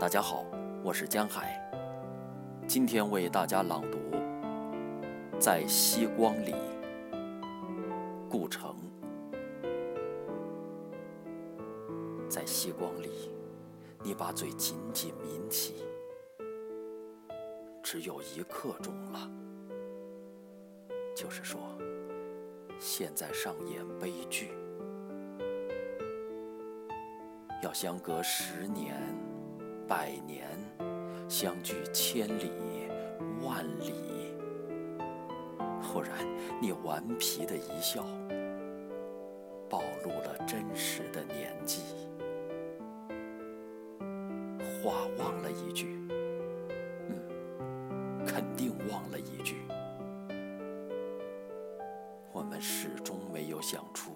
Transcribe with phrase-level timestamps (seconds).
[0.00, 0.44] 大家好，
[0.84, 1.60] 我是江海，
[2.68, 3.98] 今天为大家朗读
[5.40, 6.52] 《在夕光里》，
[8.30, 8.76] 顾城。
[12.28, 13.32] 在夕光里，
[14.04, 15.84] 你把嘴紧紧抿起，
[17.82, 19.28] 只有一刻钟了，
[21.12, 21.58] 就是说，
[22.78, 24.52] 现在上演悲剧，
[27.64, 28.96] 要相隔十年。
[29.88, 30.46] 百年
[31.30, 32.50] 相距千里
[33.42, 33.94] 万里，
[35.80, 36.12] 忽然
[36.60, 38.04] 你顽皮的一笑，
[39.66, 41.80] 暴露了真实的年纪。
[44.82, 45.98] 话忘了一句，
[47.08, 49.56] 嗯，肯定忘了一句，
[52.30, 54.12] 我们始终没有想出。